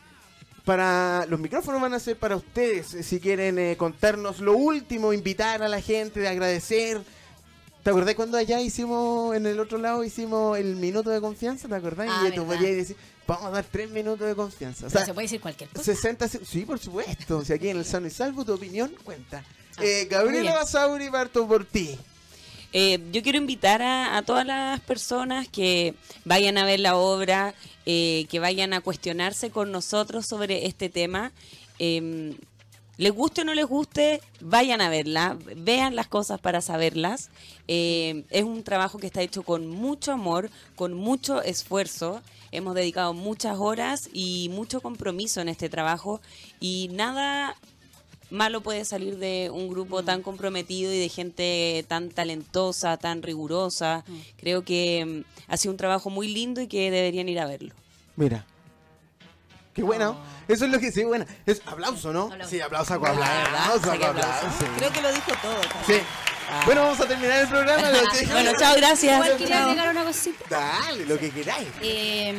[0.68, 2.92] para los micrófonos van a ser para ustedes.
[2.92, 7.00] eh, Si quieren eh, contarnos lo último, invitar a la gente, de agradecer.
[7.82, 11.68] ¿Te acordás cuando allá hicimos, en el otro lado, hicimos el minuto de confianza?
[11.68, 12.08] ¿Te acordás?
[12.10, 14.88] Ah, y tú podías decir, vamos a dar tres minutos de confianza.
[14.88, 15.84] O sea, se puede decir cualquier cosa.
[15.84, 17.42] 60 se- Sí, por supuesto.
[17.46, 19.42] Si aquí en el Sano y Salvo tu opinión cuenta.
[19.78, 20.52] Ah, Eh, Gabriela.
[20.52, 21.98] Basauri, parto por ti.
[22.72, 27.54] Eh, yo quiero invitar a, todas las personas que vayan a ver la obra,
[27.86, 31.32] eh, que vayan a cuestionarse con nosotros sobre este tema.
[31.78, 32.34] Eh,
[32.98, 37.30] les guste o no les guste, vayan a verla, vean las cosas para saberlas.
[37.68, 42.20] Eh, es un trabajo que está hecho con mucho amor, con mucho esfuerzo.
[42.50, 46.20] Hemos dedicado muchas horas y mucho compromiso en este trabajo
[46.58, 47.54] y nada
[48.30, 54.04] malo puede salir de un grupo tan comprometido y de gente tan talentosa, tan rigurosa.
[54.36, 57.74] Creo que mm, ha sido un trabajo muy lindo y que deberían ir a verlo.
[58.16, 58.44] Mira.
[59.74, 60.16] Qué bueno.
[60.48, 61.24] Eso es lo que sí, bueno.
[61.46, 62.24] Es aplauso, ¿no?
[62.24, 62.50] Aplauso.
[62.50, 63.92] Sí, aplauso, saco Ah, aplauso.
[63.92, 64.06] aplauso.
[64.18, 64.64] aplauso, sí.
[64.76, 65.60] Creo que lo dijo todo.
[65.86, 65.94] Sí.
[66.64, 67.82] Bueno, vamos a terminar el programa.
[68.32, 69.14] Bueno, chao, gracias.
[69.14, 70.44] Igual quería agregar una cosita.
[70.48, 71.68] Dale, lo que queráis.
[71.82, 72.34] Eh,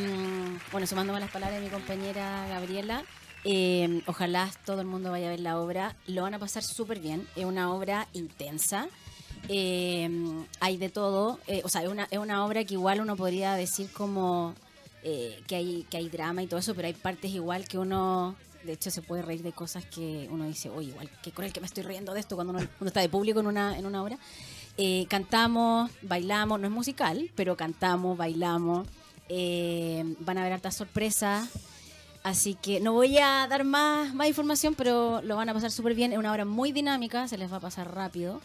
[0.72, 3.04] bueno, sumándome a las palabras de mi compañera Gabriela,
[3.44, 5.96] eh, ojalá todo el mundo vaya a ver la obra.
[6.06, 7.26] Lo van a pasar súper bien.
[7.36, 8.88] Es una obra intensa.
[9.48, 10.08] Eh,
[10.60, 11.38] hay de todo.
[11.46, 14.54] Eh, o sea, es una, es una obra que igual uno podría decir como
[15.02, 18.36] eh, que, hay, que hay drama y todo eso, pero hay partes igual que uno...
[18.64, 21.60] De hecho, se puede reír de cosas que uno dice, oye, igual, qué cruel que
[21.60, 24.02] me estoy riendo de esto cuando uno, uno está de público en una, en una
[24.02, 24.18] obra.
[24.76, 28.86] Eh, cantamos, bailamos, no es musical, pero cantamos, bailamos.
[29.28, 31.48] Eh, van a haber hartas sorpresas.
[32.22, 35.94] Así que no voy a dar más, más información, pero lo van a pasar súper
[35.94, 36.12] bien.
[36.12, 38.40] Es una obra muy dinámica, se les va a pasar rápido.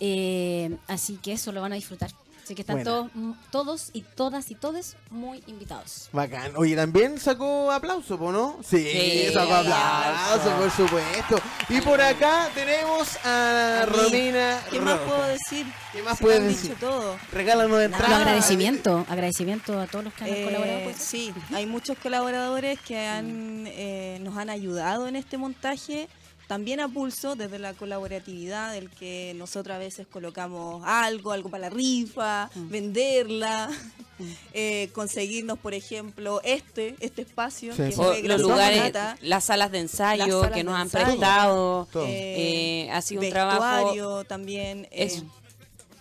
[0.00, 2.10] Eh, así que eso lo van a disfrutar.
[2.48, 2.90] Así que están Buena.
[2.90, 6.08] todos, mm, todos y todas y todos muy invitados.
[6.12, 6.52] Bacán.
[6.56, 8.56] Oye, también sacó aplauso, ¿po, ¿no?
[8.66, 11.38] Sí, Sí, sacó aplauso, por supuesto.
[11.68, 13.84] Y por acá tenemos a A.
[13.84, 14.62] Romina.
[14.70, 15.66] ¿Qué más puedo decir?
[15.92, 16.70] ¿Qué más Se puedes decir?
[16.70, 17.18] dicho todo.
[17.32, 18.12] Regálanos Los entradas.
[18.18, 20.80] agradecimiento, agradecimiento a todos los que han Eh, colaborado.
[20.84, 20.96] pues.
[20.96, 26.08] sí, hay muchos colaboradores que han, eh, nos han ayudado en este montaje
[26.48, 31.68] también a pulso desde la colaboratividad, del que nosotros a veces colocamos algo, algo para
[31.68, 32.68] la rifa, Mm.
[32.70, 33.70] venderla,
[34.52, 37.98] eh, conseguirnos, por ejemplo, este, este espacio Sí, que sí.
[38.00, 39.16] gracias los lugares, Nata.
[39.22, 41.04] las salas de ensayo salas que nos han ensayo.
[41.06, 41.88] prestado.
[41.92, 42.04] Todo.
[42.08, 44.86] Eh, ha sido un trabajo también.
[44.90, 45.22] eh, Es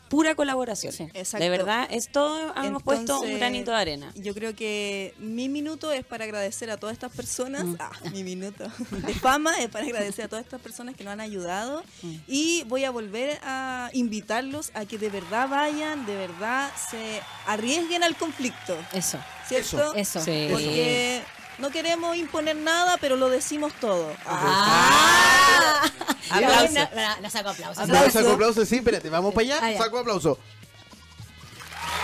[0.10, 0.94] pura colaboración.
[0.94, 1.08] Sí.
[1.14, 1.44] Exacto.
[1.44, 4.12] De verdad, es todo, hemos puesto un Entonces, granito de arena.
[4.16, 7.66] Yo creo que mi minuto es para agradecer a todas estas personas.
[7.66, 7.76] Mm.
[7.80, 11.22] Ah, mi minuto de fama es para agradecer a todas estas personas que nos han
[11.22, 11.84] ayudado.
[12.02, 12.16] Mm.
[12.28, 18.04] Y voy a volver a invitarlos a que de verdad vayan, de verdad se arriesguen
[18.04, 18.78] al conflicto.
[18.94, 19.94] Eso, ¿Cierto?
[19.94, 20.22] eso.
[20.22, 20.48] Sí.
[20.52, 21.22] Porque
[21.58, 24.12] no queremos imponer nada, pero lo decimos todo.
[24.26, 25.82] Ah.
[25.84, 26.07] Aplauso.
[26.30, 27.88] La, la- la saco aplausos.
[27.88, 28.20] No, Aplauso.
[28.20, 29.78] saco aplauso, sí, espérate, vamos para allá.
[29.78, 30.38] Saco aplauso.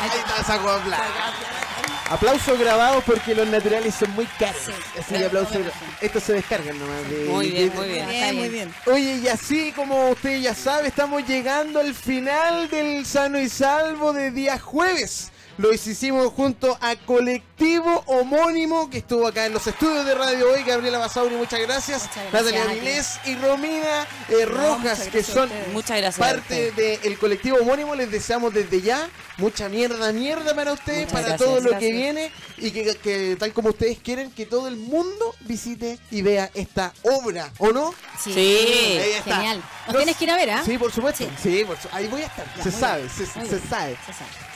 [0.02, 1.04] Ahí está, saco aplauso.
[2.10, 4.62] Aplausos grabados porque los naturales son muy caros.
[4.66, 5.58] Sí, Así que aplausos.
[6.02, 7.10] Estos se descargan nomás.
[7.10, 8.10] de- Muy bien, de- muy bien.
[8.10, 8.52] Está muy bien.
[8.52, 8.76] bien.
[8.96, 14.14] Oye, y así como usted ya sabe, estamos llegando al final del sano y salvo
[14.14, 15.32] de día jueves.
[15.58, 20.64] Lo hicimos junto a colectivo homónimo que estuvo acá en los estudios de Radio Hoy.
[20.64, 22.04] Gabriela Basauri, muchas gracias.
[22.04, 22.72] Muchas gracias Natalia.
[22.72, 25.50] Avilés y Romina eh, Rojas, que son.
[25.72, 26.18] Muchas gracias.
[26.28, 27.94] parte del colectivo homónimo.
[27.96, 31.92] Les deseamos desde ya mucha mierda, mierda para ustedes, Muchas para gracias, todo lo que
[31.92, 36.50] viene y que, que tal como ustedes quieren, que todo el mundo visite y vea
[36.54, 37.94] esta obra, ¿o no?
[38.20, 38.98] Sí, Sí.
[39.00, 39.36] Ahí está.
[39.36, 39.58] genial.
[39.58, 40.64] Nos Nos- tienes que ir a ver, ¿ah?
[40.66, 41.24] Sí, por supuesto.
[41.24, 41.30] Sí.
[41.42, 42.46] Sí, por su- ahí voy a estar.
[42.58, 43.50] Ya, se sabe, se, sabe.
[43.50, 43.98] Se sabe.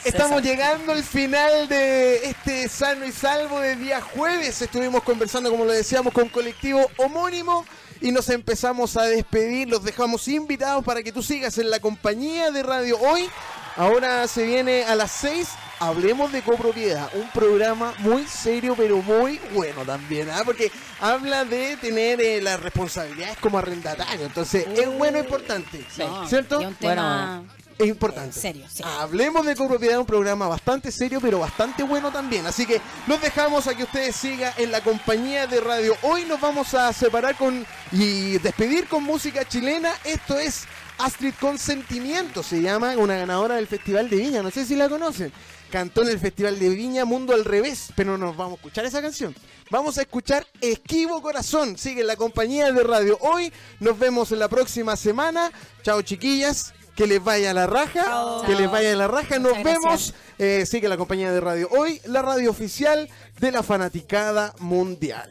[0.04, 0.42] Estamos sabe.
[0.88, 4.62] Llegando al final de este sano y salvo de día jueves.
[4.62, 7.66] Estuvimos conversando, como lo decíamos, con colectivo homónimo
[8.00, 9.68] y nos empezamos a despedir.
[9.68, 13.28] Los dejamos invitados para que tú sigas en la compañía de Radio Hoy.
[13.76, 15.48] Ahora se viene a las 6.
[15.80, 20.42] Hablemos de copropiedad, un programa muy serio pero muy bueno también, ¿ah?
[20.44, 25.86] porque habla de tener eh, las responsabilidades como arrendatario, entonces es bueno e importante,
[26.26, 26.60] ¿cierto?
[26.60, 27.44] y un Bueno,
[27.78, 28.38] Es importante.
[28.38, 28.82] Serio, sí.
[28.84, 32.44] Hablemos de copropiedad, un programa bastante serio, pero bastante bueno también.
[32.44, 35.96] Así que los dejamos a que ustedes sigan en la compañía de radio.
[36.02, 39.92] Hoy nos vamos a separar con y despedir con música chilena.
[40.04, 40.64] Esto es
[40.98, 44.42] Astrid Consentimiento, se llama una ganadora del Festival de Viña.
[44.42, 45.32] No sé si la conocen.
[45.70, 48.86] Cantó en el Festival de Viña Mundo al Revés, pero no nos vamos a escuchar
[48.86, 49.34] esa canción.
[49.70, 51.78] Vamos a escuchar Esquivo Corazón.
[51.78, 53.18] Sigue en la compañía de radio.
[53.20, 55.52] Hoy nos vemos en la próxima semana.
[55.82, 56.72] Chao chiquillas.
[56.98, 58.02] Que les vaya la raja.
[58.02, 58.42] Chao.
[58.42, 59.38] Que les vaya la raja.
[59.38, 60.14] Nos Muchas vemos.
[60.36, 65.30] Eh, sigue la compañía de radio hoy, la radio oficial de la fanaticada mundial.